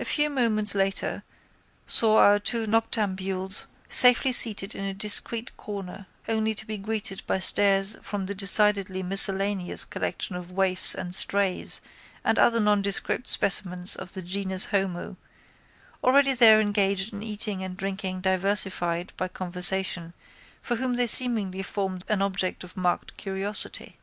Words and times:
A 0.00 0.04
few 0.04 0.28
moments 0.30 0.74
later 0.74 1.22
saw 1.86 2.16
our 2.16 2.40
two 2.40 2.66
noctambules 2.66 3.66
safely 3.88 4.32
seated 4.32 4.74
in 4.74 4.84
a 4.84 4.92
discreet 4.92 5.56
corner 5.56 6.08
only 6.28 6.56
to 6.56 6.66
be 6.66 6.76
greeted 6.76 7.22
by 7.28 7.38
stares 7.38 7.96
from 8.02 8.26
the 8.26 8.34
decidedly 8.34 9.04
miscellaneous 9.04 9.84
collection 9.84 10.34
of 10.34 10.50
waifs 10.50 10.92
and 10.92 11.14
strays 11.14 11.80
and 12.24 12.36
other 12.36 12.58
nondescript 12.58 13.28
specimens 13.28 13.94
of 13.94 14.14
the 14.14 14.22
genus 14.22 14.64
homo 14.74 15.16
already 16.02 16.34
there 16.34 16.60
engaged 16.60 17.12
in 17.12 17.22
eating 17.22 17.62
and 17.62 17.76
drinking 17.76 18.20
diversified 18.22 19.12
by 19.16 19.28
conversation 19.28 20.14
for 20.60 20.74
whom 20.74 20.96
they 20.96 21.06
seemingly 21.06 21.62
formed 21.62 22.02
an 22.08 22.20
object 22.22 22.64
of 22.64 22.76
marked 22.76 23.16
curiosity. 23.16 24.00